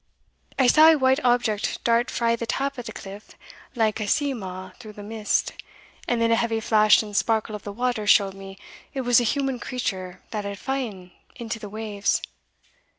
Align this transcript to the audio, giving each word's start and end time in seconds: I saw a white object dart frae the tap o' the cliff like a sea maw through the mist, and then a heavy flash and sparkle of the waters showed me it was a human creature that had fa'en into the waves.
I 0.57 0.65
saw 0.65 0.87
a 0.87 0.95
white 0.95 1.19
object 1.23 1.83
dart 1.83 2.09
frae 2.09 2.35
the 2.35 2.47
tap 2.47 2.79
o' 2.79 2.81
the 2.81 2.91
cliff 2.91 3.35
like 3.75 3.99
a 3.99 4.07
sea 4.07 4.33
maw 4.33 4.71
through 4.79 4.93
the 4.93 5.03
mist, 5.03 5.53
and 6.07 6.19
then 6.19 6.31
a 6.31 6.35
heavy 6.35 6.59
flash 6.59 7.03
and 7.03 7.15
sparkle 7.15 7.53
of 7.53 7.61
the 7.61 7.71
waters 7.71 8.09
showed 8.09 8.33
me 8.33 8.57
it 8.95 9.01
was 9.01 9.19
a 9.21 9.23
human 9.23 9.59
creature 9.59 10.23
that 10.31 10.43
had 10.43 10.57
fa'en 10.57 11.11
into 11.35 11.59
the 11.59 11.69
waves. 11.69 12.23